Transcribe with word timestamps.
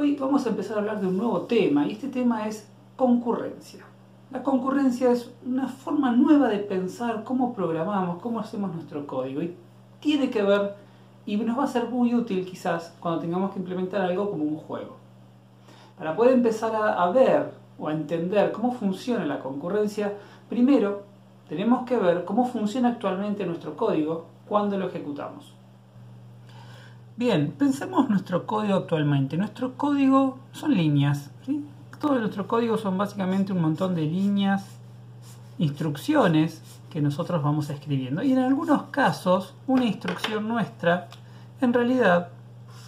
Hoy 0.00 0.16
vamos 0.16 0.46
a 0.46 0.48
empezar 0.48 0.78
a 0.78 0.80
hablar 0.80 0.98
de 0.98 1.08
un 1.08 1.18
nuevo 1.18 1.42
tema 1.42 1.86
y 1.86 1.92
este 1.92 2.08
tema 2.08 2.48
es 2.48 2.66
concurrencia. 2.96 3.84
La 4.30 4.42
concurrencia 4.42 5.12
es 5.12 5.30
una 5.44 5.68
forma 5.68 6.10
nueva 6.10 6.48
de 6.48 6.56
pensar 6.56 7.22
cómo 7.22 7.52
programamos, 7.52 8.22
cómo 8.22 8.40
hacemos 8.40 8.74
nuestro 8.74 9.06
código 9.06 9.42
y 9.42 9.54
tiene 10.00 10.30
que 10.30 10.42
ver 10.42 10.74
y 11.26 11.36
nos 11.36 11.58
va 11.58 11.64
a 11.64 11.66
ser 11.66 11.90
muy 11.90 12.14
útil 12.14 12.46
quizás 12.46 12.94
cuando 12.98 13.20
tengamos 13.20 13.52
que 13.52 13.58
implementar 13.58 14.00
algo 14.00 14.30
como 14.30 14.44
un 14.44 14.56
juego. 14.56 14.96
Para 15.98 16.16
poder 16.16 16.32
empezar 16.32 16.74
a, 16.74 17.10
ver 17.10 17.50
o 17.78 17.88
a 17.88 17.92
entender 17.92 18.52
cómo 18.52 18.72
funciona 18.72 19.26
la 19.26 19.40
concurrencia, 19.40 20.14
primero 20.48 21.02
tenemos 21.46 21.84
que 21.84 21.98
ver 21.98 22.24
cómo 22.24 22.46
funciona 22.46 22.88
actualmente 22.88 23.44
nuestro 23.44 23.76
código 23.76 24.24
cuando 24.48 24.78
lo 24.78 24.88
ejecutamos. 24.88 25.52
Bien, 27.20 27.52
pensemos 27.52 28.08
nuestro 28.08 28.46
código 28.46 28.76
actualmente. 28.76 29.36
Nuestro 29.36 29.76
código 29.76 30.38
son 30.52 30.74
líneas. 30.74 31.30
Todo 32.00 32.18
nuestro 32.18 32.48
código 32.48 32.78
son 32.78 32.96
básicamente 32.96 33.52
un 33.52 33.60
montón 33.60 33.94
de 33.94 34.06
líneas, 34.06 34.64
instrucciones 35.58 36.62
que 36.88 37.02
nosotros 37.02 37.42
vamos 37.42 37.68
escribiendo. 37.68 38.22
Y 38.22 38.32
en 38.32 38.38
algunos 38.38 38.84
casos, 38.84 39.54
una 39.66 39.84
instrucción 39.84 40.48
nuestra 40.48 41.08
en 41.60 41.74
realidad 41.74 42.30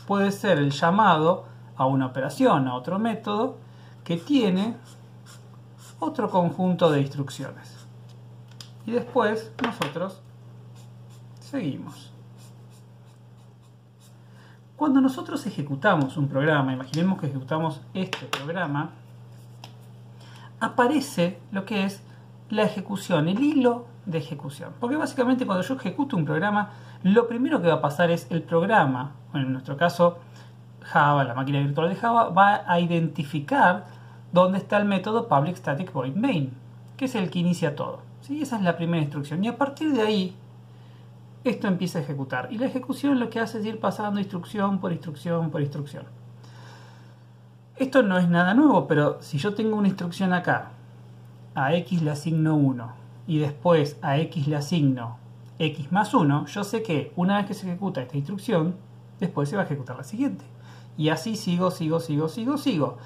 puede 0.06 0.32
ser 0.32 0.56
el 0.56 0.70
llamado 0.70 1.45
a 1.76 1.84
una 1.84 2.06
operación, 2.06 2.68
a 2.68 2.74
otro 2.74 2.98
método, 2.98 3.59
que 4.02 4.16
tiene 4.16 4.76
otro 5.98 6.30
conjunto 6.30 6.90
de 6.90 7.02
instrucciones. 7.02 7.76
Y 8.87 8.92
después 8.92 9.52
nosotros 9.62 10.23
seguimos. 11.38 12.12
Cuando 14.83 15.01
nosotros 15.01 15.47
ejecutamos 15.47 16.16
un 16.16 16.27
programa, 16.27 16.73
imaginemos 16.73 17.21
que 17.21 17.29
ejecutamos 17.29 17.80
este 17.95 18.27
programa, 18.27 18.91
aparece 20.59 21.38
lo 21.52 21.65
que 21.65 21.85
es 21.85 22.02
la 22.51 22.65
ejecución, 22.65 23.29
el 23.29 23.41
hilo 23.41 23.87
de 24.07 24.19
ejecución. 24.19 24.73
Porque 24.80 24.97
básicamente 24.97 25.47
cuando 25.47 25.63
yo 25.63 25.77
ejecuto 25.77 26.16
un 26.16 26.25
programa, 26.25 26.71
lo 27.05 27.29
primero 27.29 27.63
que 27.63 27.69
va 27.69 27.75
a 27.75 27.80
pasar 27.80 28.10
es 28.10 28.27
el 28.30 28.43
programa, 28.43 29.13
en 29.33 29.53
nuestro 29.53 29.77
caso 29.77 30.19
Java, 30.80 31.23
la 31.23 31.35
máquina 31.35 31.60
virtual 31.60 31.88
de 31.88 31.95
Java, 31.95 32.30
va 32.30 32.65
a 32.66 32.80
identificar 32.80 33.85
dónde 34.33 34.59
está 34.59 34.79
el 34.79 34.85
método 34.85 35.29
public 35.29 35.59
static 35.59 35.93
void 35.93 36.16
main, 36.16 36.53
que 36.97 37.05
es 37.05 37.15
el 37.15 37.30
que 37.30 37.38
inicia 37.38 37.77
todo. 37.77 38.01
¿sí? 38.23 38.43
Esa 38.43 38.57
es 38.57 38.63
la 38.63 38.77
primera 38.77 39.01
instrucción. 39.01 39.45
Y 39.45 39.47
a 39.47 39.57
partir 39.57 39.93
de 39.93 40.03
ahí, 40.03 40.37
esto 41.45 41.68
empieza 41.68 41.98
a 41.98 42.02
ejecutar. 42.02 42.48
Y 42.52 42.59
la 42.59 42.66
ejecución 42.66 43.18
lo 43.18 43.30
que 43.30 43.40
hace 43.40 43.59
es 43.59 43.66
ir 43.66 43.80
pasando 43.80 44.21
instrucción 44.21 44.79
por 44.79 44.93
instrucción 44.93 45.51
por 45.51 45.60
instrucción. 45.60 46.04
Esto 47.76 48.02
no 48.02 48.18
es 48.18 48.29
nada 48.29 48.54
nuevo, 48.54 48.87
pero 48.87 49.21
si 49.21 49.38
yo 49.38 49.54
tengo 49.54 49.76
una 49.76 49.88
instrucción 49.88 50.32
acá, 50.32 50.73
a 51.54 51.74
x 51.74 52.02
le 52.02 52.10
asigno 52.10 52.54
1 52.54 52.93
y 53.26 53.38
después 53.38 53.98
a 54.02 54.18
x 54.18 54.46
le 54.46 54.57
asigno 54.57 55.16
x 55.59 55.93
más 55.93 56.15
1, 56.15 56.46
yo 56.46 56.65
sé 56.65 56.82
que 56.82 57.13
una 57.16 57.37
vez 57.37 57.46
que 57.46 57.54
se 57.54 57.66
ejecuta 57.66 58.02
esta 58.02 58.16
instrucción, 58.16 58.76
después 59.20 59.48
se 59.48 59.57
va 59.57 59.63
a 59.63 59.65
ejecutar 59.65 59.96
la 59.96 60.04
siguiente. 60.04 60.45
Y 60.96 61.09
así 61.09 61.37
sigo, 61.37 61.70
sigo, 61.70 62.01
sigo, 62.01 62.29
sigo, 62.29 62.59
sigo. 62.59 62.98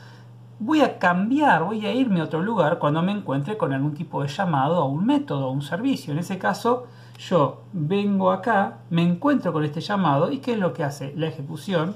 Voy 0.59 0.81
a 0.81 0.99
cambiar, 0.99 1.65
voy 1.65 1.85
a 1.87 1.93
irme 1.93 2.21
a 2.21 2.25
otro 2.25 2.43
lugar 2.43 2.79
cuando 2.79 3.03
me 3.03 3.13
encuentre 3.13 3.57
con 3.57 3.73
algún 3.73 3.95
tipo 3.95 4.23
de 4.23 4.29
llamado 4.29 4.77
a 4.77 4.85
un 4.85 5.05
método, 5.05 5.47
a 5.47 5.51
un 5.51 5.63
servicio. 5.63 6.13
En 6.13 6.19
ese 6.19 6.39
caso, 6.39 6.87
yo 7.19 7.63
vengo 7.73 8.31
acá, 8.31 8.79
me 8.91 9.03
encuentro 9.03 9.53
con 9.53 9.65
este 9.65 9.81
llamado 9.81 10.31
y 10.31 10.39
¿qué 10.39 10.53
es 10.53 10.59
lo 10.59 10.73
que 10.73 10.85
hace? 10.85 11.15
La 11.17 11.29
ejecución 11.29 11.95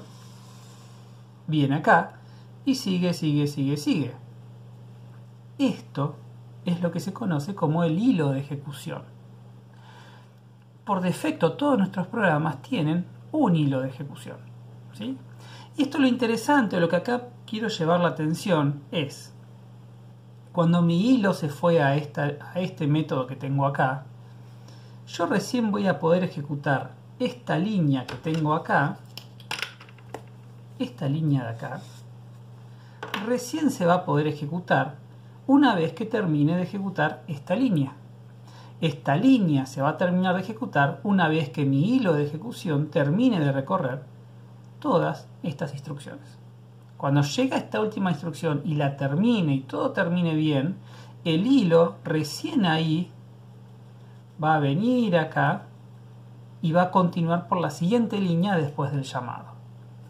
viene 1.47 1.75
acá 1.75 2.19
y 2.65 2.75
sigue, 2.75 3.13
sigue, 3.13 3.47
sigue, 3.47 3.77
sigue. 3.77 4.13
Esto 5.57 6.15
es 6.65 6.81
lo 6.81 6.91
que 6.91 6.99
se 6.99 7.13
conoce 7.13 7.55
como 7.55 7.83
el 7.83 7.99
hilo 7.99 8.31
de 8.31 8.39
ejecución. 8.39 9.03
Por 10.85 11.01
defecto 11.01 11.53
todos 11.53 11.77
nuestros 11.77 12.07
programas 12.07 12.61
tienen 12.61 13.05
un 13.31 13.55
hilo 13.55 13.81
de 13.81 13.89
ejecución. 13.89 14.37
Y 15.77 15.83
esto 15.83 15.99
lo 15.99 16.07
interesante, 16.07 16.79
lo 16.79 16.89
que 16.89 16.97
acá 16.97 17.29
quiero 17.45 17.69
llevar 17.69 18.01
la 18.01 18.09
atención 18.09 18.81
es, 18.91 19.33
cuando 20.51 20.81
mi 20.81 21.09
hilo 21.11 21.33
se 21.33 21.49
fue 21.49 21.81
a 21.81 21.95
este 21.95 22.87
método 22.87 23.25
que 23.25 23.35
tengo 23.35 23.65
acá, 23.65 24.05
yo 25.11 25.25
recién 25.25 25.71
voy 25.71 25.87
a 25.87 25.99
poder 25.99 26.23
ejecutar 26.23 26.91
esta 27.19 27.57
línea 27.57 28.05
que 28.05 28.15
tengo 28.15 28.53
acá, 28.53 28.97
esta 30.79 31.07
línea 31.09 31.43
de 31.43 31.49
acá, 31.49 31.81
recién 33.25 33.71
se 33.71 33.85
va 33.85 33.95
a 33.95 34.05
poder 34.05 34.27
ejecutar 34.27 34.95
una 35.47 35.75
vez 35.75 35.91
que 35.91 36.05
termine 36.05 36.55
de 36.55 36.63
ejecutar 36.63 37.23
esta 37.27 37.55
línea. 37.55 37.93
Esta 38.79 39.15
línea 39.17 39.65
se 39.65 39.81
va 39.81 39.89
a 39.89 39.97
terminar 39.97 40.35
de 40.35 40.41
ejecutar 40.41 41.01
una 41.03 41.27
vez 41.27 41.49
que 41.49 41.65
mi 41.65 41.93
hilo 41.93 42.13
de 42.13 42.25
ejecución 42.25 42.87
termine 42.87 43.39
de 43.39 43.51
recorrer 43.51 44.03
todas 44.79 45.27
estas 45.43 45.73
instrucciones. 45.73 46.37
Cuando 46.95 47.21
llega 47.21 47.57
esta 47.57 47.81
última 47.81 48.11
instrucción 48.11 48.61
y 48.63 48.75
la 48.75 48.95
termine 48.95 49.55
y 49.55 49.59
todo 49.61 49.91
termine 49.91 50.35
bien, 50.35 50.77
el 51.25 51.45
hilo 51.45 51.97
recién 52.05 52.65
ahí 52.65 53.11
va 54.41 54.55
a 54.55 54.59
venir 54.59 55.17
acá 55.17 55.67
y 56.61 56.71
va 56.71 56.83
a 56.83 56.91
continuar 56.91 57.47
por 57.47 57.59
la 57.59 57.69
siguiente 57.69 58.19
línea 58.19 58.55
después 58.55 58.91
del 58.91 59.03
llamado. 59.03 59.53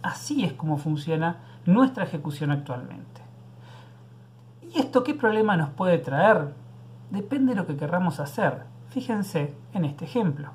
Así 0.02 0.44
es 0.44 0.54
como 0.54 0.78
funciona 0.78 1.60
nuestra 1.66 2.04
ejecución 2.04 2.52
actualmente. 2.52 3.22
¿Y 4.62 4.80
esto 4.80 5.04
qué 5.04 5.14
problema 5.14 5.58
nos 5.58 5.70
puede 5.70 5.98
traer? 5.98 6.54
Depende 7.10 7.54
de 7.54 7.62
lo 7.62 7.68
que 7.68 7.76
querramos 7.76 8.20
hacer. 8.20 8.64
Fíjense 8.90 9.54
en 9.74 9.86
este 9.86 10.06
ejemplo. 10.06 10.52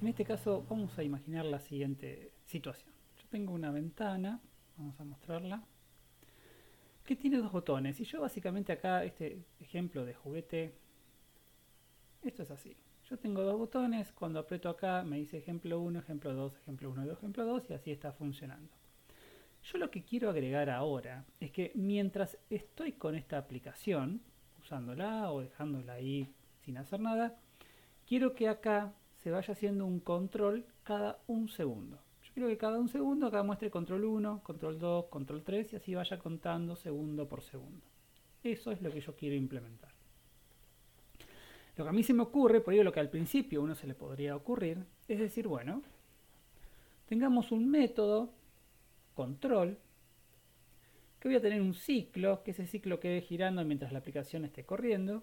En 0.00 0.08
este 0.08 0.24
caso 0.24 0.64
vamos 0.68 0.96
a 0.98 1.02
imaginar 1.02 1.44
la 1.44 1.58
siguiente 1.58 2.32
situación. 2.44 2.92
Yo 3.16 3.24
tengo 3.28 3.52
una 3.52 3.70
ventana, 3.70 4.40
vamos 4.76 4.98
a 5.00 5.04
mostrarla, 5.04 5.62
que 7.04 7.16
tiene 7.16 7.38
dos 7.38 7.52
botones. 7.52 8.00
Y 8.00 8.04
yo 8.04 8.20
básicamente 8.20 8.72
acá, 8.72 9.04
este 9.04 9.44
ejemplo 9.60 10.04
de 10.04 10.14
juguete 10.14 10.85
esto 12.22 12.42
es 12.42 12.50
así. 12.50 12.76
Yo 13.08 13.16
tengo 13.18 13.42
dos 13.42 13.56
botones, 13.56 14.12
cuando 14.12 14.40
aprieto 14.40 14.68
acá 14.68 15.04
me 15.04 15.18
dice 15.18 15.38
ejemplo 15.38 15.78
1, 15.80 16.00
ejemplo 16.00 16.34
2, 16.34 16.56
ejemplo 16.56 16.90
1 16.90 17.06
y 17.06 17.10
ejemplo 17.10 17.44
2 17.44 17.70
y 17.70 17.74
así 17.74 17.90
está 17.92 18.12
funcionando. 18.12 18.72
Yo 19.62 19.78
lo 19.78 19.90
que 19.90 20.04
quiero 20.04 20.30
agregar 20.30 20.70
ahora 20.70 21.24
es 21.40 21.50
que 21.50 21.72
mientras 21.74 22.38
estoy 22.50 22.92
con 22.92 23.14
esta 23.14 23.38
aplicación, 23.38 24.22
usándola 24.60 25.30
o 25.32 25.40
dejándola 25.40 25.94
ahí 25.94 26.32
sin 26.64 26.78
hacer 26.78 27.00
nada, 27.00 27.38
quiero 28.06 28.34
que 28.34 28.48
acá 28.48 28.92
se 29.22 29.30
vaya 29.30 29.52
haciendo 29.52 29.86
un 29.86 30.00
control 30.00 30.66
cada 30.82 31.20
un 31.26 31.48
segundo. 31.48 32.00
Yo 32.22 32.32
quiero 32.32 32.48
que 32.48 32.58
cada 32.58 32.78
un 32.78 32.88
segundo 32.88 33.26
acá 33.26 33.42
muestre 33.42 33.70
control 33.70 34.04
1, 34.04 34.42
control 34.42 34.78
2, 34.78 35.06
control 35.06 35.42
3 35.42 35.72
y 35.72 35.76
así 35.76 35.94
vaya 35.94 36.18
contando 36.18 36.76
segundo 36.76 37.28
por 37.28 37.42
segundo. 37.42 37.86
Eso 38.42 38.70
es 38.70 38.80
lo 38.82 38.92
que 38.92 39.00
yo 39.00 39.16
quiero 39.16 39.34
implementar. 39.34 39.85
Lo 41.76 41.84
que 41.84 41.90
a 41.90 41.92
mí 41.92 42.02
se 42.02 42.14
me 42.14 42.22
ocurre, 42.22 42.60
por 42.60 42.72
ello 42.72 42.84
lo 42.84 42.92
que 42.92 43.00
al 43.00 43.10
principio 43.10 43.62
uno 43.62 43.74
se 43.74 43.86
le 43.86 43.94
podría 43.94 44.34
ocurrir, 44.34 44.84
es 45.08 45.18
decir, 45.18 45.46
bueno, 45.46 45.82
tengamos 47.06 47.52
un 47.52 47.68
método, 47.70 48.32
control, 49.14 49.78
que 51.20 51.28
voy 51.28 51.36
a 51.36 51.40
tener 51.40 51.60
un 51.60 51.74
ciclo, 51.74 52.42
que 52.42 52.52
ese 52.52 52.66
ciclo 52.66 52.98
quede 52.98 53.20
girando 53.20 53.64
mientras 53.64 53.92
la 53.92 53.98
aplicación 53.98 54.44
esté 54.44 54.64
corriendo. 54.64 55.22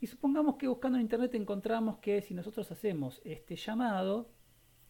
Y 0.00 0.06
supongamos 0.06 0.56
que 0.56 0.66
buscando 0.66 0.96
en 0.96 1.02
internet 1.02 1.34
encontramos 1.34 1.98
que 1.98 2.20
si 2.22 2.34
nosotros 2.34 2.70
hacemos 2.72 3.20
este 3.24 3.54
llamado, 3.54 4.28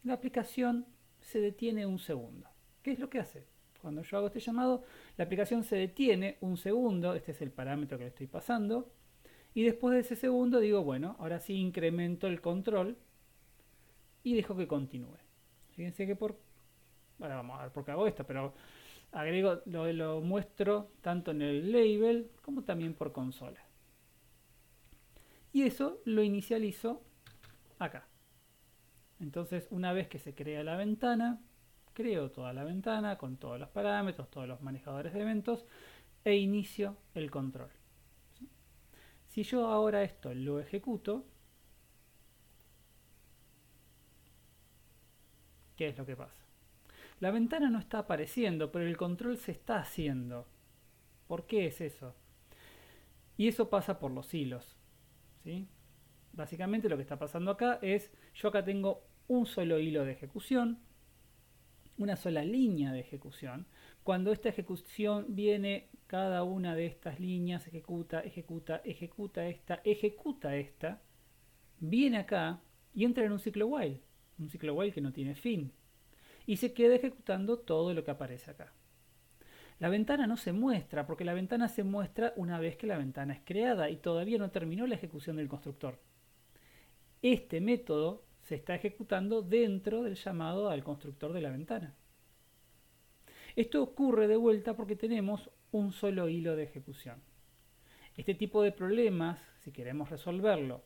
la 0.05 0.15
aplicación 0.15 0.87
se 1.21 1.41
detiene 1.41 1.85
un 1.85 1.99
segundo. 1.99 2.49
¿Qué 2.83 2.93
es 2.93 2.99
lo 2.99 3.11
que 3.11 3.19
hace? 3.19 3.44
Cuando 3.83 4.03
yo 4.03 4.17
hago 4.17 4.29
este 4.29 4.41
llamado, 4.41 4.85
la 5.17 5.25
aplicación 5.25 5.65
se 5.65 5.76
detiene 5.76 6.38
un 6.41 6.56
segundo, 6.56 7.15
este 7.15 7.33
es 7.33 7.43
el 7.43 7.50
parámetro 7.50 7.99
que 7.99 8.05
le 8.05 8.09
estoy 8.11 8.26
pasando, 8.26 8.93
y 9.55 9.64
después 9.64 9.94
de 9.94 10.00
ese 10.00 10.17
segundo 10.17 10.61
digo, 10.61 10.82
bueno, 10.82 11.17
ahora 11.19 11.41
sí 11.41 11.55
incremento 11.55 12.26
el 12.26 12.41
control 12.41 12.97
y 14.23 14.35
dejo 14.35 14.56
que 14.56 14.69
continúe. 14.69 15.19
Fíjense 15.73 16.06
que 16.06 16.17
por... 16.17 16.38
Ahora 17.20 17.37
vamos 17.37 17.58
a 17.58 17.64
ver 17.64 17.73
por 17.73 17.85
qué 17.85 17.91
hago 17.91 18.06
esto, 18.06 18.25
pero 18.25 18.55
agrego, 19.12 19.61
lo, 19.67 19.93
lo 19.93 20.20
muestro 20.20 20.93
tanto 21.00 21.32
en 21.32 21.43
el 21.43 21.73
label 21.73 22.31
como 22.43 22.62
también 22.62 22.94
por 22.94 23.12
consola. 23.12 23.61
Y 25.52 25.62
eso 25.62 26.00
lo 26.05 26.23
inicializo 26.23 27.02
acá. 27.79 28.06
Entonces, 29.19 29.67
una 29.70 29.93
vez 29.93 30.08
que 30.08 30.19
se 30.19 30.35
crea 30.35 30.62
la 30.62 30.76
ventana, 30.76 31.41
creo 31.93 32.31
toda 32.31 32.52
la 32.52 32.64
ventana 32.64 33.19
con 33.19 33.37
todos 33.37 33.58
los 33.58 33.69
parámetros, 33.69 34.31
todos 34.31 34.49
los 34.49 34.62
manejadores 34.62 35.12
de 35.12 35.20
eventos 35.20 35.67
e 36.25 36.37
inicio 36.37 36.97
el 37.14 37.31
control. 37.31 37.70
Si 39.31 39.44
yo 39.44 39.69
ahora 39.69 40.03
esto 40.03 40.35
lo 40.35 40.59
ejecuto, 40.59 41.25
¿qué 45.77 45.88
es 45.88 45.97
lo 45.97 46.05
que 46.05 46.17
pasa? 46.17 46.44
La 47.21 47.31
ventana 47.31 47.71
no 47.71 47.79
está 47.79 48.00
apareciendo, 48.00 48.73
pero 48.73 48.87
el 48.87 48.97
control 48.97 49.37
se 49.38 49.53
está 49.53 49.79
haciendo. 49.79 50.49
¿Por 51.29 51.47
qué 51.47 51.67
es 51.69 51.81
eso? 51.81 52.17
Y 53.37 53.47
eso 53.47 53.71
pasa 53.71 54.00
por 54.00 54.11
los 54.11 54.35
hilos. 54.35 54.77
¿sí? 55.44 55.69
Básicamente 56.33 56.88
lo 56.88 56.97
que 56.97 57.03
está 57.03 57.17
pasando 57.17 57.53
acá 57.53 57.79
es, 57.83 58.11
yo 58.35 58.49
acá 58.49 58.65
tengo 58.65 59.05
un 59.29 59.47
solo 59.47 59.79
hilo 59.79 60.05
de 60.05 60.11
ejecución, 60.11 60.81
una 61.99 62.17
sola 62.17 62.43
línea 62.43 62.91
de 62.91 62.99
ejecución. 62.99 63.69
Cuando 64.03 64.33
esta 64.33 64.49
ejecución 64.49 65.26
viene, 65.29 65.88
cada 66.11 66.43
una 66.43 66.75
de 66.75 66.87
estas 66.87 67.21
líneas 67.21 67.69
ejecuta, 67.69 68.19
ejecuta, 68.19 68.83
ejecuta 68.85 69.47
esta, 69.47 69.81
ejecuta 69.85 70.57
esta, 70.57 71.01
viene 71.79 72.19
acá 72.19 72.61
y 72.93 73.05
entra 73.05 73.25
en 73.25 73.31
un 73.31 73.39
ciclo 73.39 73.69
while, 73.69 74.01
un 74.41 74.51
ciclo 74.51 74.75
while 74.75 74.93
que 74.93 75.01
no 75.01 75.12
tiene 75.12 75.37
fin, 75.37 75.73
y 76.47 76.57
se 76.57 76.73
queda 76.73 76.97
ejecutando 76.97 77.61
todo 77.61 77.95
lo 77.95 78.03
que 78.03 78.11
aparece 78.11 78.51
acá. 78.51 78.73
La 79.79 79.89
ventana 79.89 80.27
no 80.27 80.37
se 80.37 80.53
muestra 80.53 81.07
porque 81.07 81.25
la 81.25 81.33
ventana 81.33 81.69
se 81.69 81.85
muestra 81.85 82.33
una 82.35 82.59
vez 82.59 82.77
que 82.77 82.89
la 82.89 82.99
ventana 82.99 83.35
es 83.35 83.43
creada 83.45 83.89
y 83.89 83.97
todavía 83.97 84.39
no 84.39 84.51
terminó 84.51 84.89
la 84.89 84.97
ejecución 84.97 85.37
del 85.37 85.47
constructor. 85.47 86.01
Este 87.23 87.61
método 87.61 88.25
se 88.43 88.57
está 88.57 88.75
ejecutando 88.75 89.43
dentro 89.43 90.03
del 90.03 90.17
llamado 90.17 90.71
al 90.71 90.83
constructor 90.83 91.33
de 91.33 91.41
la 91.41 91.51
ventana. 91.51 91.95
Esto 93.55 93.81
ocurre 93.81 94.27
de 94.27 94.37
vuelta 94.37 94.75
porque 94.75 94.97
tenemos 94.97 95.51
un 95.72 95.93
solo 95.93 96.28
hilo 96.28 96.56
de 96.56 96.64
ejecución. 96.64 97.22
Este 98.17 98.34
tipo 98.34 98.62
de 98.62 98.72
problemas, 98.72 99.38
si 99.62 99.72
queremos 99.72 100.11
resolverlo 100.11 100.82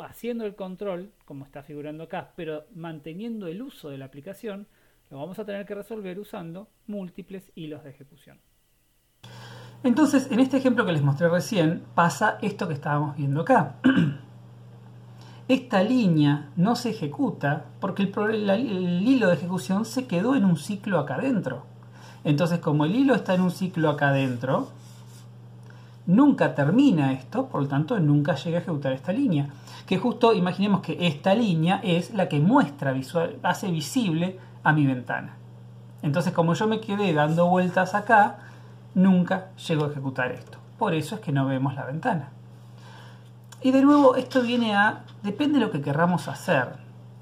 haciendo 0.00 0.44
el 0.44 0.54
control, 0.54 1.12
como 1.24 1.44
está 1.44 1.62
figurando 1.62 2.04
acá, 2.04 2.32
pero 2.36 2.64
manteniendo 2.74 3.48
el 3.48 3.62
uso 3.62 3.90
de 3.90 3.98
la 3.98 4.04
aplicación, 4.04 4.66
lo 5.10 5.18
vamos 5.18 5.38
a 5.38 5.44
tener 5.44 5.66
que 5.66 5.74
resolver 5.74 6.18
usando 6.18 6.68
múltiples 6.86 7.50
hilos 7.54 7.82
de 7.84 7.90
ejecución. 7.90 8.40
Entonces, 9.82 10.30
en 10.30 10.38
este 10.38 10.56
ejemplo 10.56 10.86
que 10.86 10.92
les 10.92 11.02
mostré 11.02 11.28
recién, 11.28 11.82
pasa 11.94 12.38
esto 12.40 12.68
que 12.68 12.74
estábamos 12.74 13.16
viendo 13.16 13.40
acá. 13.40 13.76
Esta 15.48 15.82
línea 15.82 16.50
no 16.56 16.76
se 16.76 16.90
ejecuta 16.90 17.66
porque 17.80 18.04
el, 18.04 18.48
el, 18.48 19.06
hilo 19.06 19.26
de 19.28 19.34
ejecución 19.34 19.84
se 19.84 20.06
quedó 20.06 20.36
en 20.36 20.44
un 20.44 20.56
ciclo 20.56 20.98
acá 20.98 21.16
adentro. 21.16 21.66
Entonces, 22.24 22.60
como 22.60 22.84
el 22.84 22.94
hilo 22.94 23.14
está 23.14 23.34
en 23.34 23.40
un 23.40 23.50
ciclo 23.50 23.90
acá 23.90 24.08
adentro, 24.08 24.68
nunca 26.06 26.54
termina 26.54 27.12
esto, 27.12 27.46
por 27.46 27.62
lo 27.62 27.68
tanto, 27.68 27.98
nunca 27.98 28.34
llega 28.34 28.58
a 28.58 28.60
ejecutar 28.62 28.92
esta 28.92 29.12
línea. 29.12 29.48
Que 29.86 29.98
justo 29.98 30.32
imaginemos 30.32 30.80
que 30.80 31.06
esta 31.06 31.34
línea 31.34 31.80
es 31.82 32.14
la 32.14 32.28
que 32.28 32.40
muestra, 32.40 32.92
visual, 32.92 33.38
hace 33.42 33.70
visible 33.70 34.38
a 34.62 34.72
mi 34.72 34.86
ventana. 34.86 35.36
Entonces, 36.02 36.32
como 36.32 36.54
yo 36.54 36.66
me 36.66 36.80
quedé 36.80 37.12
dando 37.12 37.46
vueltas 37.46 37.94
acá, 37.94 38.38
nunca 38.94 39.50
llego 39.68 39.84
a 39.84 39.88
ejecutar 39.88 40.32
esto. 40.32 40.58
Por 40.78 40.94
eso 40.94 41.16
es 41.16 41.20
que 41.20 41.32
no 41.32 41.46
vemos 41.46 41.74
la 41.74 41.84
ventana. 41.84 42.30
Y 43.62 43.70
de 43.70 43.82
nuevo, 43.82 44.16
esto 44.16 44.42
viene 44.42 44.74
a, 44.74 45.04
depende 45.22 45.58
de 45.58 45.64
lo 45.66 45.70
que 45.70 45.80
querramos 45.80 46.26
hacer. 46.26 46.74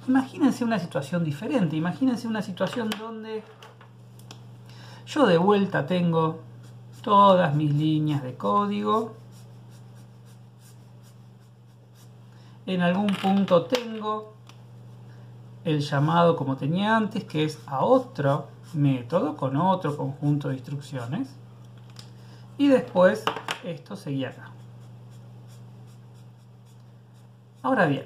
Imagínense 0.09 0.65
una 0.65 0.79
situación 0.79 1.25
diferente, 1.25 1.77
imagínense 1.77 2.27
una 2.27 2.41
situación 2.41 2.89
donde 2.99 3.43
yo 5.11 5.27
de 5.27 5.39
vuelta 5.39 5.87
tengo 5.87 6.39
todas 7.03 7.53
mis 7.57 7.75
líneas 7.75 8.23
de 8.23 8.37
código. 8.37 9.17
En 12.65 12.81
algún 12.81 13.09
punto 13.09 13.65
tengo 13.65 14.35
el 15.65 15.81
llamado 15.81 16.37
como 16.37 16.57
tenía 16.57 16.97
antes, 16.97 17.25
que 17.25 17.45
es 17.45 17.59
a 17.67 17.81
otro 17.85 18.47
método 18.73 19.37
con 19.37 19.57
otro 19.57 19.97
conjunto 19.97 20.49
de 20.49 20.55
instrucciones. 20.55 21.29
Y 22.57 22.69
después 22.69 23.25
esto 23.65 23.97
seguía 23.97 24.29
acá. 24.29 24.51
Ahora 27.63 27.87
bien, 27.87 28.05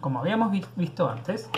como 0.00 0.18
habíamos 0.18 0.50
visto 0.74 1.08
antes, 1.08 1.48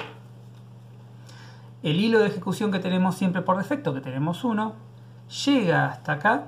el 1.83 2.01
hilo 2.01 2.19
de 2.19 2.29
ejecución 2.29 2.73
que 2.73 2.79
tenemos 2.79 3.15
siempre 3.15 3.43
por 3.43 3.57
defecto, 3.57 3.95
que 3.95 4.01
tenemos 4.01 4.45
uno, 4.45 4.75
llega 5.45 5.87
hasta 5.87 6.13
acá 6.13 6.47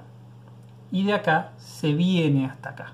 y 0.91 1.05
de 1.05 1.15
acá 1.15 1.53
se 1.59 1.93
viene 1.95 2.47
hasta 2.47 2.71
acá. 2.71 2.93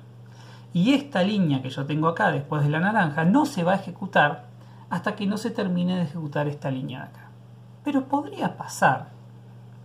Y 0.73 0.93
esta 0.93 1.23
línea 1.23 1.62
que 1.62 1.71
yo 1.71 1.87
tengo 1.87 2.09
acá 2.09 2.31
después 2.31 2.62
de 2.62 2.69
la 2.69 2.81
naranja 2.81 3.25
no 3.25 3.47
se 3.47 3.65
va 3.65 3.73
a 3.73 3.77
ejecutar 3.77 4.47
hasta 4.91 5.17
que 5.17 5.27
no 5.27 5.38
se 5.38 5.50
termine 5.50 5.97
de 5.97 6.03
ejecutar 6.03 6.49
esta 6.49 6.71
línea 6.71 7.00
de 7.00 7.06
acá. 7.06 7.31
Pero 7.85 8.05
podría 8.05 8.56
pasar, 8.56 9.09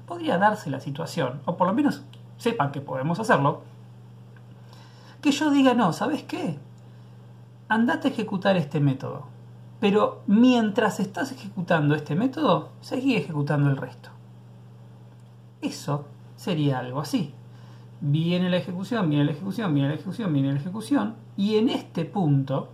podría 0.05 0.37
darse 0.37 0.69
la 0.69 0.79
situación, 0.79 1.41
o 1.45 1.55
por 1.55 1.67
lo 1.67 1.73
menos 1.73 2.03
sepan 2.37 2.71
que 2.71 2.81
podemos 2.81 3.19
hacerlo, 3.19 3.61
que 5.21 5.31
yo 5.31 5.51
diga, 5.51 5.73
no, 5.73 5.93
¿sabes 5.93 6.23
qué? 6.23 6.59
andate 7.71 8.09
a 8.09 8.11
ejecutar 8.11 8.57
este 8.57 8.81
método. 8.81 9.23
Pero 9.81 10.21
mientras 10.27 10.99
estás 10.99 11.31
ejecutando 11.31 11.95
este 11.95 12.15
método, 12.15 12.69
seguí 12.81 13.15
ejecutando 13.15 13.67
el 13.67 13.77
resto. 13.77 14.09
Eso 15.59 16.05
sería 16.35 16.77
algo 16.77 17.01
así. 17.01 17.33
Viene 17.99 18.51
la 18.51 18.57
ejecución, 18.57 19.09
viene 19.09 19.25
la 19.25 19.31
ejecución, 19.31 19.73
viene 19.73 19.89
la 19.89 19.95
ejecución, 19.95 20.33
viene 20.33 20.53
la 20.53 20.59
ejecución. 20.59 21.15
Y 21.35 21.55
en 21.55 21.69
este 21.69 22.05
punto, 22.05 22.69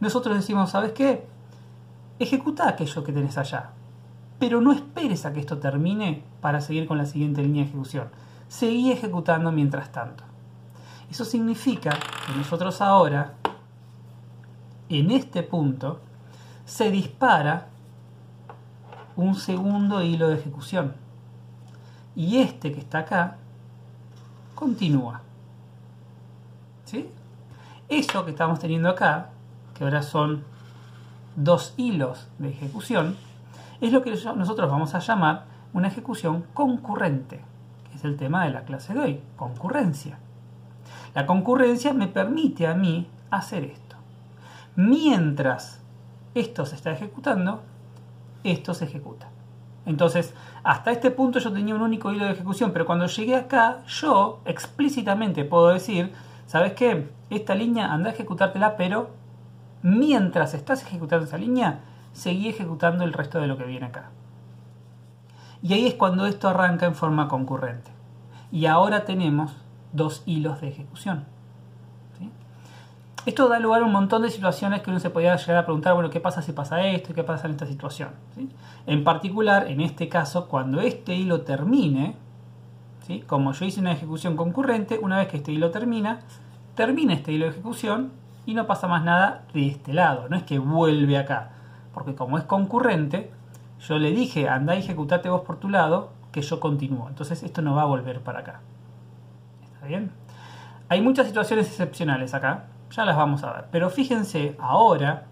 nosotros 0.00 0.36
decimos, 0.36 0.70
¿sabes 0.70 0.92
qué? 0.92 1.26
Ejecuta 2.18 2.66
aquello 2.66 3.04
que 3.04 3.12
tenés 3.12 3.36
allá. 3.36 3.72
Pero 4.38 4.62
no 4.62 4.72
esperes 4.72 5.26
a 5.26 5.34
que 5.34 5.40
esto 5.40 5.58
termine 5.58 6.22
para 6.40 6.62
seguir 6.62 6.86
con 6.86 6.96
la 6.96 7.04
siguiente 7.04 7.42
línea 7.42 7.62
de 7.62 7.68
ejecución. 7.68 8.08
Seguí 8.48 8.90
ejecutando 8.90 9.52
mientras 9.52 9.92
tanto. 9.92 10.24
Eso 11.10 11.26
significa 11.26 11.90
que 11.90 12.38
nosotros 12.38 12.80
ahora 12.80 13.34
en 14.88 15.10
este 15.10 15.42
punto 15.42 16.00
se 16.66 16.90
dispara 16.90 17.68
un 19.16 19.34
segundo 19.36 20.02
hilo 20.02 20.28
de 20.28 20.34
ejecución. 20.34 20.94
Y 22.14 22.38
este 22.38 22.72
que 22.72 22.80
está 22.80 22.98
acá 22.98 23.36
continúa. 24.54 25.22
¿Sí? 26.84 27.08
Eso 27.88 28.24
que 28.24 28.32
estamos 28.32 28.58
teniendo 28.58 28.88
acá, 28.88 29.30
que 29.74 29.84
ahora 29.84 30.02
son 30.02 30.44
dos 31.36 31.72
hilos 31.76 32.28
de 32.38 32.50
ejecución, 32.50 33.16
es 33.80 33.92
lo 33.92 34.02
que 34.02 34.10
nosotros 34.10 34.70
vamos 34.70 34.94
a 34.94 34.98
llamar 34.98 35.44
una 35.72 35.88
ejecución 35.88 36.44
concurrente, 36.54 37.40
que 37.90 37.96
es 37.96 38.04
el 38.04 38.16
tema 38.16 38.44
de 38.44 38.50
la 38.50 38.62
clase 38.62 38.94
de 38.94 39.00
hoy, 39.00 39.20
concurrencia. 39.36 40.18
La 41.14 41.26
concurrencia 41.26 41.92
me 41.92 42.08
permite 42.08 42.66
a 42.66 42.74
mí 42.74 43.06
hacer 43.30 43.64
esto. 43.64 43.96
Mientras 44.74 45.80
esto 46.36 46.66
se 46.66 46.74
está 46.74 46.92
ejecutando, 46.92 47.62
esto 48.44 48.74
se 48.74 48.84
ejecuta. 48.84 49.28
Entonces, 49.86 50.34
hasta 50.64 50.90
este 50.90 51.10
punto 51.10 51.38
yo 51.38 51.52
tenía 51.52 51.74
un 51.74 51.82
único 51.82 52.12
hilo 52.12 52.26
de 52.26 52.32
ejecución, 52.32 52.72
pero 52.72 52.86
cuando 52.86 53.06
llegué 53.06 53.36
acá, 53.36 53.84
yo 53.86 54.40
explícitamente 54.44 55.44
puedo 55.44 55.68
decir, 55.68 56.12
¿sabes 56.46 56.72
qué? 56.74 57.08
Esta 57.30 57.54
línea 57.54 57.92
anda 57.92 58.10
a 58.10 58.12
ejecutártela, 58.12 58.76
pero 58.76 59.10
mientras 59.82 60.54
estás 60.54 60.82
ejecutando 60.82 61.24
esa 61.24 61.38
línea, 61.38 61.80
seguí 62.12 62.48
ejecutando 62.48 63.04
el 63.04 63.12
resto 63.12 63.40
de 63.40 63.46
lo 63.46 63.56
que 63.56 63.64
viene 63.64 63.86
acá. 63.86 64.10
Y 65.62 65.72
ahí 65.72 65.86
es 65.86 65.94
cuando 65.94 66.26
esto 66.26 66.48
arranca 66.48 66.86
en 66.86 66.94
forma 66.94 67.28
concurrente. 67.28 67.90
Y 68.52 68.66
ahora 68.66 69.04
tenemos 69.04 69.56
dos 69.92 70.22
hilos 70.26 70.60
de 70.60 70.68
ejecución. 70.68 71.24
Esto 73.26 73.48
da 73.48 73.58
lugar 73.58 73.82
a 73.82 73.84
un 73.84 73.90
montón 73.90 74.22
de 74.22 74.30
situaciones 74.30 74.82
que 74.82 74.90
uno 74.90 75.00
se 75.00 75.10
podría 75.10 75.34
llegar 75.34 75.56
a 75.56 75.64
preguntar, 75.64 75.94
bueno, 75.94 76.10
¿qué 76.10 76.20
pasa 76.20 76.42
si 76.42 76.52
pasa 76.52 76.86
esto? 76.86 77.12
¿Qué 77.12 77.24
pasa 77.24 77.48
en 77.48 77.54
esta 77.54 77.66
situación? 77.66 78.10
En 78.86 79.02
particular, 79.02 79.66
en 79.68 79.80
este 79.80 80.08
caso, 80.08 80.46
cuando 80.46 80.80
este 80.80 81.16
hilo 81.16 81.40
termine, 81.40 82.14
como 83.26 83.52
yo 83.52 83.64
hice 83.64 83.80
una 83.80 83.90
ejecución 83.90 84.36
concurrente, 84.36 85.00
una 85.02 85.18
vez 85.18 85.26
que 85.26 85.38
este 85.38 85.50
hilo 85.50 85.72
termina, 85.72 86.20
termina 86.76 87.14
este 87.14 87.32
hilo 87.32 87.46
de 87.46 87.50
ejecución 87.50 88.12
y 88.46 88.54
no 88.54 88.68
pasa 88.68 88.86
más 88.86 89.02
nada 89.02 89.42
de 89.52 89.66
este 89.66 89.92
lado, 89.92 90.28
no 90.28 90.36
es 90.36 90.44
que 90.44 90.60
vuelve 90.60 91.18
acá, 91.18 91.50
porque 91.94 92.14
como 92.14 92.38
es 92.38 92.44
concurrente, 92.44 93.32
yo 93.80 93.98
le 93.98 94.12
dije, 94.12 94.48
anda 94.48 94.76
y 94.76 94.78
ejecutate 94.78 95.28
vos 95.28 95.40
por 95.40 95.56
tu 95.56 95.68
lado, 95.68 96.10
que 96.30 96.42
yo 96.42 96.60
continúo. 96.60 97.08
Entonces 97.08 97.42
esto 97.42 97.60
no 97.60 97.74
va 97.74 97.82
a 97.82 97.86
volver 97.86 98.20
para 98.20 98.38
acá. 98.38 98.60
¿Está 99.74 99.86
bien? 99.86 100.12
Hay 100.88 101.00
muchas 101.00 101.26
situaciones 101.26 101.66
excepcionales 101.66 102.32
acá, 102.32 102.66
ya 102.90 103.04
las 103.04 103.16
vamos 103.16 103.42
a 103.44 103.52
ver. 103.52 103.64
Pero 103.70 103.90
fíjense 103.90 104.56
ahora, 104.58 105.26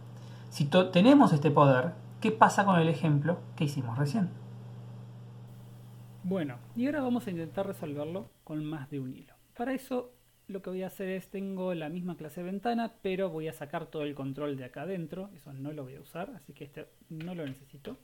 si 0.51 0.67
tenemos 0.67 1.33
este 1.33 1.51
poder, 1.51 1.93
¿qué 2.21 2.31
pasa 2.33 2.65
con 2.65 2.79
el 2.81 2.89
ejemplo 2.89 3.39
que 3.57 3.65
hicimos 3.65 3.99
recién? 3.99 4.31
Bueno, 6.23 6.59
y 6.75 6.87
ahora 6.87 7.03
vamos 7.03 7.27
a 7.27 7.31
intentar 7.31 7.67
resolverlo 7.67 8.31
con 8.45 8.65
más 8.65 8.91
de 8.91 9.01
un 9.01 9.15
hilo. 9.15 9.35
Para 9.55 9.75
eso 9.75 10.13
lo 10.47 10.63
que 10.63 10.71
voy 10.71 10.83
a 10.83 10.89
hacer 10.89 11.09
es, 11.09 11.31
tengo 11.31 11.75
la 11.75 11.89
misma 11.89 12.17
clase 12.17 12.43
ventana, 12.43 12.93
pero 13.03 13.31
voy 13.31 13.49
a 13.49 13.53
sacar 13.53 13.87
todo 13.87 14.03
el 14.03 14.15
control 14.15 14.57
de 14.57 14.65
acá 14.65 14.83
adentro. 14.83 15.31
Eso 15.35 15.53
no 15.53 15.73
lo 15.73 15.85
voy 15.85 15.97
a 15.97 16.01
usar, 16.01 16.31
así 16.37 16.53
que 16.53 16.65
este 16.65 16.89
no 17.11 17.35
lo 17.35 17.45
necesito. 17.47 17.99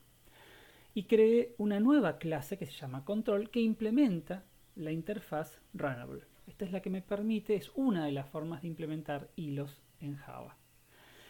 y 0.93 1.03
creé 1.03 1.55
una 1.57 1.79
nueva 1.79 2.17
clase 2.17 2.57
que 2.57 2.65
se 2.65 2.73
llama 2.73 3.05
control 3.05 3.49
que 3.49 3.61
implementa 3.61 4.43
la 4.75 4.91
interfaz 4.91 5.59
runnable. 5.73 6.23
Esta 6.47 6.65
es 6.65 6.71
la 6.71 6.81
que 6.81 6.89
me 6.89 7.01
permite, 7.01 7.55
es 7.55 7.71
una 7.75 8.05
de 8.05 8.11
las 8.11 8.29
formas 8.29 8.61
de 8.61 8.67
implementar 8.67 9.29
hilos 9.35 9.81
en 9.99 10.15
Java. 10.15 10.57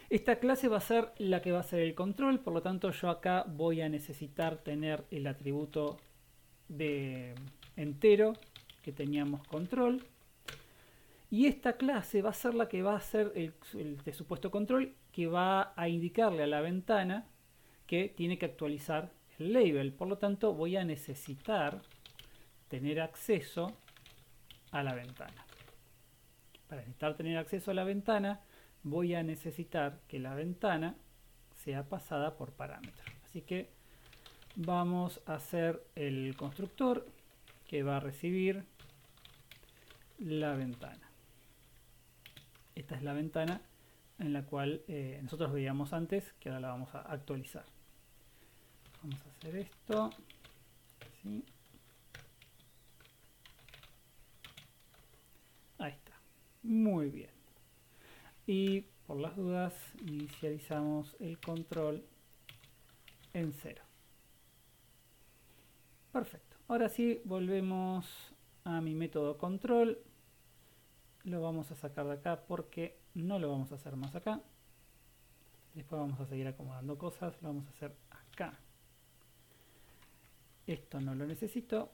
Esta 0.10 0.40
clase 0.40 0.68
va 0.68 0.78
a 0.78 0.82
ser 0.82 1.14
la 1.18 1.42
que 1.42 1.54
va 1.54 1.60
a 1.60 1.64
ser 1.64 1.80
el 1.80 1.96
control, 1.96 2.40
por 2.40 2.54
lo 2.54 2.62
tanto 2.62 2.92
yo 2.92 3.10
acá 3.10 3.46
voy 3.48 3.82
a 3.82 3.90
necesitar 3.90 4.58
tener 4.58 5.06
el 5.10 5.26
atributo 5.26 5.98
de 6.68 7.34
entero 7.78 8.34
que 8.82 8.92
teníamos 8.92 9.48
control. 9.48 10.04
Y 11.30 11.46
esta 11.46 11.78
clase 11.78 12.22
va 12.22 12.32
a 12.32 12.34
ser 12.34 12.56
la 12.56 12.68
que 12.68 12.82
va 12.82 12.96
a 12.96 13.02
ser 13.02 13.32
el, 13.36 13.54
el 13.74 14.14
supuesto 14.14 14.52
control 14.52 14.96
que 15.14 15.28
va 15.28 15.74
a 15.78 15.88
indicarle 15.88 16.44
a 16.44 16.48
la 16.48 16.60
ventana 16.60 17.26
que 17.88 18.10
tiene 18.10 18.38
que 18.38 18.46
actualizar 18.46 19.12
el 19.40 19.54
label. 19.54 19.94
Por 19.94 20.10
lo 20.10 20.18
tanto 20.18 20.54
voy 20.54 20.76
a 20.76 20.84
necesitar 20.84 21.82
tener 22.68 23.00
acceso 23.00 23.78
a 24.72 24.84
la 24.84 24.94
ventana. 24.94 25.46
Para 26.68 26.82
necesitar 26.82 27.16
tener 27.16 27.38
acceso 27.38 27.72
a 27.72 27.74
la 27.74 27.84
ventana 27.84 28.42
voy 28.84 29.14
a 29.14 29.24
necesitar 29.24 30.00
que 30.08 30.20
la 30.20 30.34
ventana 30.34 30.96
sea 31.56 31.88
pasada 31.88 32.38
por 32.38 32.54
parámetros. 32.54 33.06
Así 33.26 33.42
que 33.42 33.70
vamos 34.56 35.22
a 35.26 35.36
hacer 35.36 35.86
el 35.96 36.36
constructor 36.36 37.06
que 37.68 37.84
va 37.84 37.98
a 37.98 38.00
recibir 38.00 38.66
la 40.18 40.56
ventana. 40.56 41.10
Esta 42.76 42.96
es 42.96 43.04
la 43.04 43.14
ventana 43.14 43.62
en 44.20 44.34
la 44.34 44.44
cual 44.44 44.82
eh, 44.88 45.20
nosotros 45.24 45.52
veíamos 45.52 45.94
antes, 45.94 46.34
que 46.40 46.50
ahora 46.50 46.62
la 46.62 46.68
vamos 46.70 46.94
a 46.96 47.02
actualizar. 47.02 47.66
Vamos 49.02 49.20
a 49.26 49.30
hacer 49.30 49.56
esto 49.58 50.12
está. 55.88 56.12
Muy 56.64 57.10
bien 57.10 57.42
y 58.46 58.82
por 59.08 59.18
las 59.18 59.36
dudas 59.36 59.74
inicializamos 60.06 61.16
el 61.20 61.40
control 61.40 62.04
en 63.34 63.54
cero. 63.54 63.84
Perfecto. 66.12 66.58
Ahora 66.68 66.90
sí, 66.90 67.22
volvemos 67.24 68.06
a 68.64 68.82
mi 68.82 68.94
método 68.94 69.38
control. 69.38 70.00
Lo 71.24 71.42
vamos 71.42 71.72
a 71.72 71.76
sacar 71.76 72.08
de 72.08 72.14
acá 72.14 72.42
porque 72.46 73.00
no 73.14 73.40
lo 73.40 73.50
vamos 73.50 73.72
a 73.72 73.76
hacer 73.76 73.96
más 73.96 74.16
acá. 74.16 74.42
Después 75.74 76.02
vamos 76.02 76.20
a 76.20 76.26
seguir 76.26 76.48
acomodando 76.48 76.98
cosas. 76.98 77.42
Lo 77.42 77.50
vamos 77.50 77.68
a 77.68 77.70
hacer 77.70 77.96
acá. 78.10 78.60
Esto 80.68 81.00
no 81.00 81.16
lo 81.16 81.26
necesito. 81.26 81.92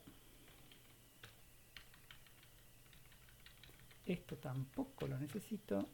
Esto 4.08 4.36
tampoco 4.38 5.06
lo 5.06 5.18
necesito. 5.18 5.86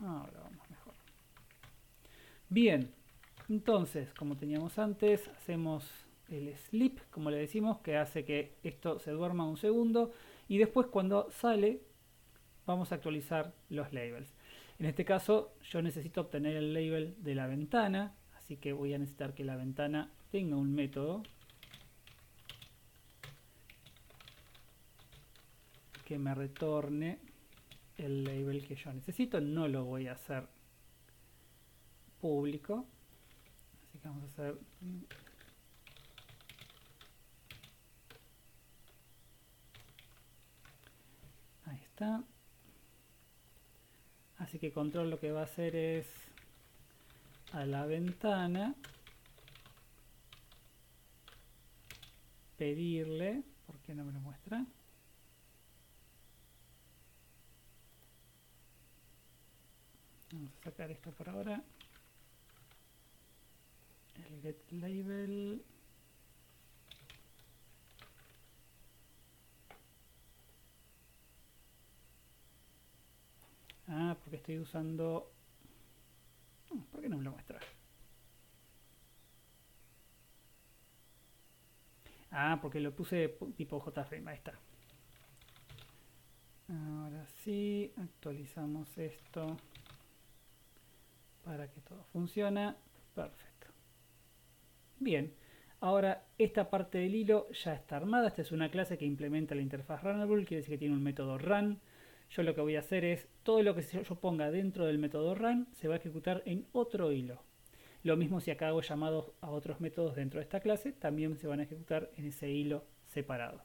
Ahora 0.00 0.40
vamos 0.40 0.68
mejor. 0.68 0.92
Bien, 2.50 2.92
entonces, 3.48 4.12
como 4.12 4.36
teníamos 4.36 4.78
antes, 4.78 5.28
hacemos 5.28 5.90
el 6.28 6.54
sleep, 6.54 7.00
como 7.10 7.30
le 7.30 7.38
decimos, 7.38 7.78
que 7.78 7.96
hace 7.96 8.26
que 8.26 8.58
esto 8.62 9.00
se 9.00 9.12
duerma 9.12 9.48
un 9.48 9.56
segundo. 9.56 10.12
Y 10.46 10.58
después 10.58 10.88
cuando 10.88 11.30
sale, 11.30 11.80
vamos 12.66 12.92
a 12.92 12.96
actualizar 12.96 13.54
los 13.70 13.94
labels. 13.94 14.34
En 14.78 14.84
este 14.84 15.06
caso, 15.06 15.54
yo 15.62 15.80
necesito 15.80 16.20
obtener 16.20 16.54
el 16.54 16.74
label 16.74 17.14
de 17.16 17.34
la 17.34 17.46
ventana. 17.46 18.14
Así 18.36 18.58
que 18.58 18.74
voy 18.74 18.92
a 18.92 18.98
necesitar 18.98 19.32
que 19.32 19.44
la 19.44 19.56
ventana 19.56 20.10
tenga 20.30 20.56
un 20.56 20.74
método 20.74 21.22
que 26.12 26.18
me 26.18 26.34
retorne 26.34 27.18
el 27.96 28.22
label 28.22 28.66
que 28.66 28.76
yo 28.76 28.92
necesito. 28.92 29.40
No 29.40 29.66
lo 29.66 29.86
voy 29.86 30.08
a 30.08 30.12
hacer 30.12 30.46
público. 32.20 32.84
Así 33.88 33.98
que 33.98 34.08
vamos 34.08 34.24
a 34.24 34.26
hacer... 34.26 34.58
Ahí 41.64 41.80
está. 41.82 42.22
Así 44.36 44.58
que 44.58 44.70
control 44.70 45.08
lo 45.08 45.18
que 45.18 45.32
va 45.32 45.40
a 45.40 45.44
hacer 45.44 45.74
es 45.74 46.06
a 47.52 47.64
la 47.64 47.86
ventana 47.86 48.74
pedirle, 52.58 53.44
¿por 53.66 53.78
qué 53.78 53.94
no 53.94 54.04
me 54.04 54.12
lo 54.12 54.20
muestra? 54.20 54.66
Vamos 60.32 60.50
a 60.60 60.64
sacar 60.64 60.90
esto 60.90 61.10
por 61.10 61.28
ahora. 61.28 61.62
El 64.16 64.40
get 64.40 64.72
label. 64.72 65.62
Ah, 73.88 74.16
porque 74.22 74.36
estoy 74.36 74.58
usando... 74.58 75.30
¿Por 76.90 77.02
qué 77.02 77.10
no 77.10 77.18
me 77.18 77.24
lo 77.24 77.32
muestra? 77.32 77.60
Ah, 82.30 82.58
porque 82.62 82.80
lo 82.80 82.96
puse 82.96 83.36
tipo 83.54 83.78
JFrame, 83.84 84.30
ahí 84.30 84.36
está. 84.38 84.58
Ahora 86.68 87.26
sí, 87.44 87.92
actualizamos 87.98 88.96
esto 88.96 89.58
para 91.44 91.68
que 91.70 91.80
todo 91.80 92.04
funcione. 92.12 92.74
Perfecto. 93.14 93.68
Bien, 94.98 95.34
ahora 95.80 96.26
esta 96.38 96.70
parte 96.70 96.98
del 96.98 97.14
hilo 97.14 97.50
ya 97.50 97.74
está 97.74 97.96
armada. 97.96 98.28
Esta 98.28 98.42
es 98.42 98.52
una 98.52 98.70
clase 98.70 98.98
que 98.98 99.04
implementa 99.04 99.54
la 99.54 99.62
interfaz 99.62 100.02
runnable, 100.02 100.44
quiere 100.44 100.62
decir 100.62 100.74
que 100.74 100.78
tiene 100.78 100.94
un 100.94 101.02
método 101.02 101.38
run. 101.38 101.80
Yo 102.30 102.42
lo 102.42 102.54
que 102.54 102.62
voy 102.62 102.76
a 102.76 102.80
hacer 102.80 103.04
es, 103.04 103.28
todo 103.42 103.62
lo 103.62 103.74
que 103.74 103.82
yo 103.82 104.14
ponga 104.14 104.50
dentro 104.50 104.86
del 104.86 104.98
método 104.98 105.34
run 105.34 105.68
se 105.72 105.88
va 105.88 105.94
a 105.94 105.98
ejecutar 105.98 106.42
en 106.46 106.66
otro 106.72 107.12
hilo. 107.12 107.42
Lo 108.04 108.16
mismo 108.16 108.40
si 108.40 108.50
acá 108.50 108.68
hago 108.68 108.80
llamados 108.80 109.32
a 109.40 109.50
otros 109.50 109.80
métodos 109.80 110.16
dentro 110.16 110.40
de 110.40 110.44
esta 110.44 110.60
clase, 110.60 110.92
también 110.92 111.36
se 111.36 111.46
van 111.46 111.60
a 111.60 111.64
ejecutar 111.64 112.10
en 112.16 112.26
ese 112.26 112.50
hilo 112.50 112.84
separado. 113.06 113.62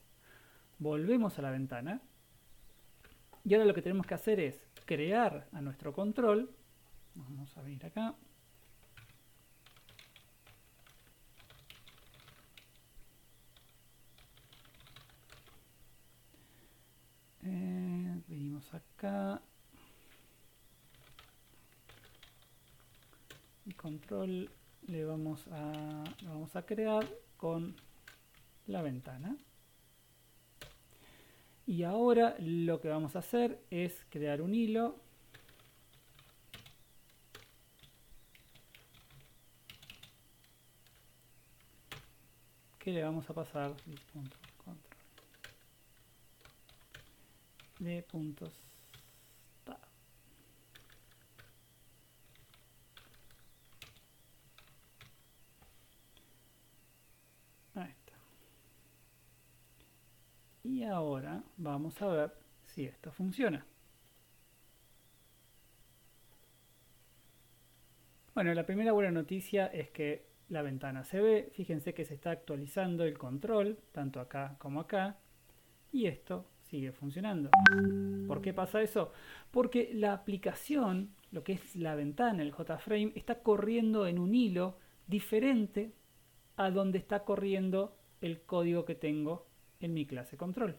Volvemos 0.79 1.39
a 1.39 1.41
la 1.41 1.51
ventana. 1.51 2.01
Y 3.43 3.53
ahora 3.53 3.65
lo 3.65 3.73
que 3.73 3.81
tenemos 3.81 4.05
que 4.05 4.13
hacer 4.13 4.39
es 4.39 4.61
crear 4.85 5.47
a 5.53 5.61
nuestro 5.61 5.93
control 5.93 6.51
Vamos 7.17 7.57
a 7.57 7.61
venir 7.63 7.83
acá. 7.83 8.13
Eh, 17.41 18.21
venimos 18.27 18.71
acá. 18.71 19.41
Y 23.65 23.73
control 23.73 24.51
le 24.83 25.03
vamos 25.03 25.47
a, 25.47 26.03
vamos 26.23 26.55
a 26.55 26.65
crear 26.67 27.07
con 27.35 27.75
la 28.67 28.83
ventana. 28.83 29.35
Y 31.65 31.81
ahora 31.81 32.35
lo 32.39 32.79
que 32.79 32.89
vamos 32.89 33.15
a 33.15 33.19
hacer 33.19 33.59
es 33.71 34.05
crear 34.09 34.41
un 34.41 34.53
hilo 34.53 35.06
le 42.91 43.03
vamos 43.03 43.29
a 43.29 43.33
pasar 43.33 43.73
de 47.79 48.01
puntos 48.03 48.51
Ahí 57.75 57.89
está. 57.91 58.13
Y 60.63 60.83
ahora 60.83 61.43
vamos 61.57 62.01
a 62.01 62.07
ver 62.07 62.33
si 62.65 62.85
esto 62.85 63.11
funciona. 63.11 63.65
Bueno, 68.33 68.53
la 68.53 68.65
primera 68.65 68.91
buena 68.93 69.11
noticia 69.11 69.67
es 69.67 69.89
que 69.89 70.26
la 70.49 70.61
ventana 70.61 71.03
se 71.03 71.21
ve, 71.21 71.51
fíjense 71.53 71.93
que 71.93 72.05
se 72.05 72.13
está 72.13 72.31
actualizando 72.31 73.03
el 73.03 73.17
control, 73.17 73.77
tanto 73.91 74.19
acá 74.19 74.55
como 74.59 74.79
acá, 74.79 75.17
y 75.91 76.05
esto 76.05 76.45
sigue 76.61 76.91
funcionando. 76.91 77.49
¿Por 78.27 78.41
qué 78.41 78.53
pasa 78.53 78.81
eso? 78.81 79.11
Porque 79.51 79.91
la 79.93 80.13
aplicación, 80.13 81.13
lo 81.31 81.43
que 81.43 81.53
es 81.53 81.75
la 81.75 81.95
ventana, 81.95 82.43
el 82.43 82.53
JFrame, 82.53 83.13
está 83.15 83.41
corriendo 83.41 84.07
en 84.07 84.19
un 84.19 84.35
hilo 84.35 84.77
diferente 85.07 85.93
a 86.57 86.71
donde 86.71 86.97
está 86.97 87.23
corriendo 87.23 87.95
el 88.21 88.41
código 88.41 88.85
que 88.85 88.95
tengo 88.95 89.47
en 89.79 89.93
mi 89.93 90.05
clase 90.05 90.37
control. 90.37 90.77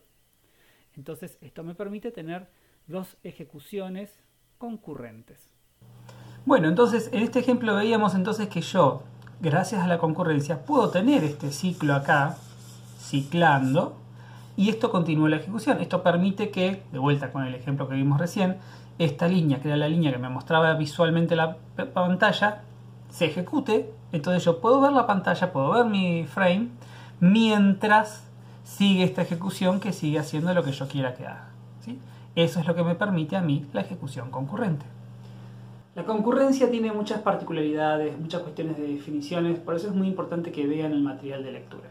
Entonces 0.94 1.38
esto 1.40 1.62
me 1.62 1.74
permite 1.74 2.10
tener 2.10 2.48
dos 2.86 3.16
ejecuciones 3.22 4.12
concurrentes. 4.58 5.54
Bueno, 6.44 6.68
entonces 6.68 7.10
en 7.12 7.22
este 7.22 7.38
ejemplo 7.38 7.76
veíamos 7.76 8.14
entonces 8.14 8.48
que 8.48 8.60
yo, 8.60 9.04
gracias 9.40 9.82
a 9.82 9.86
la 9.86 9.98
concurrencia, 9.98 10.64
puedo 10.64 10.90
tener 10.90 11.24
este 11.24 11.52
ciclo 11.52 11.94
acá, 11.94 12.36
ciclando, 12.98 13.96
y 14.56 14.70
esto 14.70 14.90
continúa 14.90 15.28
la 15.28 15.36
ejecución. 15.36 15.80
Esto 15.80 16.02
permite 16.02 16.50
que, 16.50 16.82
de 16.90 16.98
vuelta 16.98 17.30
con 17.30 17.44
el 17.44 17.54
ejemplo 17.54 17.88
que 17.88 17.94
vimos 17.94 18.18
recién, 18.18 18.56
esta 18.98 19.28
línea, 19.28 19.60
que 19.60 19.68
era 19.68 19.76
la 19.76 19.88
línea 19.88 20.10
que 20.10 20.18
me 20.18 20.28
mostraba 20.28 20.74
visualmente 20.74 21.36
la 21.36 21.56
pantalla, 21.94 22.62
se 23.08 23.26
ejecute. 23.26 23.92
Entonces 24.10 24.44
yo 24.44 24.60
puedo 24.60 24.80
ver 24.80 24.92
la 24.92 25.06
pantalla, 25.06 25.52
puedo 25.52 25.70
ver 25.70 25.84
mi 25.84 26.24
frame, 26.24 26.70
mientras 27.20 28.24
sigue 28.64 29.04
esta 29.04 29.22
ejecución 29.22 29.78
que 29.78 29.92
sigue 29.92 30.18
haciendo 30.18 30.52
lo 30.52 30.64
que 30.64 30.72
yo 30.72 30.88
quiera 30.88 31.14
que 31.14 31.26
haga. 31.26 31.50
¿sí? 31.84 32.00
Eso 32.34 32.58
es 32.58 32.66
lo 32.66 32.74
que 32.74 32.82
me 32.82 32.96
permite 32.96 33.36
a 33.36 33.40
mí 33.40 33.64
la 33.72 33.82
ejecución 33.82 34.30
concurrente. 34.30 34.84
La 35.98 36.04
concurrencia 36.04 36.70
tiene 36.70 36.92
muchas 36.92 37.22
particularidades, 37.22 38.16
muchas 38.20 38.42
cuestiones 38.42 38.76
de 38.76 38.86
definiciones, 38.86 39.58
por 39.58 39.74
eso 39.74 39.88
es 39.88 39.94
muy 39.96 40.06
importante 40.06 40.52
que 40.52 40.64
vean 40.64 40.92
el 40.92 41.00
material 41.00 41.42
de 41.42 41.50
lectura. 41.50 41.88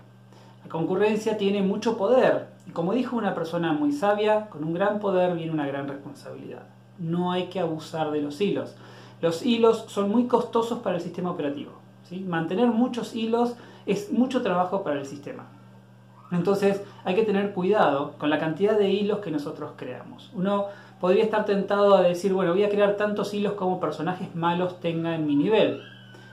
La 0.64 0.70
concurrencia 0.70 1.38
tiene 1.38 1.62
mucho 1.62 1.98
poder 1.98 2.48
y 2.66 2.72
como 2.72 2.94
dijo 2.94 3.18
una 3.18 3.36
persona 3.36 3.74
muy 3.74 3.92
sabia, 3.92 4.50
con 4.50 4.64
un 4.64 4.74
gran 4.74 5.02
poder 5.02 5.36
viene 5.36 5.52
una 5.52 5.68
gran 5.68 5.90
responsabilidad. 5.90 6.64
No 6.98 7.34
hay 7.34 7.48
que 7.48 7.60
abusar 7.60 8.12
de 8.12 8.22
los 8.22 8.40
hilos. 8.40 8.78
Los 9.20 9.46
hilos 9.46 9.84
son 9.90 10.10
muy 10.10 10.28
costosos 10.28 10.80
para 10.80 10.96
el 10.96 11.02
sistema 11.02 11.32
operativo. 11.32 11.74
Mantener 12.28 12.68
muchos 12.68 13.14
hilos 13.14 13.58
es 13.86 14.14
mucho 14.14 14.42
trabajo 14.42 14.84
para 14.84 15.02
el 15.02 15.06
sistema. 15.06 15.48
Entonces 16.32 16.82
hay 17.06 17.16
que 17.16 17.24
tener 17.24 17.54
cuidado 17.54 18.14
con 18.18 18.30
la 18.30 18.40
cantidad 18.40 18.78
de 18.78 18.90
hilos 18.90 19.20
que 19.20 19.32
nosotros 19.32 19.72
creamos. 19.78 20.30
Uno 20.34 20.66
podría 21.00 21.24
estar 21.24 21.46
tentado 21.46 21.96
a 21.96 22.02
decir, 22.02 22.34
bueno, 22.34 22.52
voy 22.52 22.64
a 22.64 22.70
crear 22.70 22.98
tantos 22.98 23.34
hilos 23.34 23.54
como 23.54 23.80
personajes 23.80 24.36
malos 24.36 24.80
tenga 24.80 25.16
en 25.16 25.26
mi 25.26 25.36
nivel. 25.36 25.82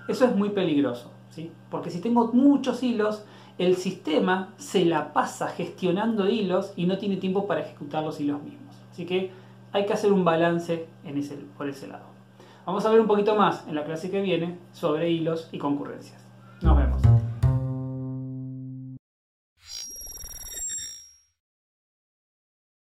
Eso 0.09 0.25
es 0.25 0.35
muy 0.35 0.51
peligroso, 0.51 1.11
¿sí? 1.31 1.51
porque 1.71 1.91
si 1.91 2.01
tengo 2.01 2.31
muchos 2.33 2.83
hilos, 2.83 3.25
el 3.57 3.77
sistema 3.77 4.53
se 4.57 4.85
la 4.85 5.13
pasa 5.13 5.49
gestionando 5.49 6.29
hilos 6.29 6.73
y 6.77 6.87
no 6.87 6.99
tiene 6.99 7.17
tiempo 7.17 7.47
para 7.47 7.61
ejecutar 7.61 8.03
los 8.03 8.21
hilos 8.21 8.43
mismos. 8.43 8.75
Así 8.91 9.07
que 9.07 9.31
hay 9.73 9.87
que 9.87 9.93
hacer 9.93 10.13
un 10.13 10.25
balance 10.25 10.87
por 11.57 11.69
ese 11.69 11.87
lado. 11.87 12.07
Vamos 12.67 12.85
a 12.87 12.91
ver 12.91 13.01
un 13.01 13.07
poquito 13.07 13.37
más 13.37 13.67
en 13.69 13.75
la 13.75 13.85
clase 13.85 14.11
que 14.11 14.23
viene 14.23 14.59
sobre 14.73 15.11
hilos 15.11 15.49
y 15.53 15.59
concurrencias. 15.59 16.24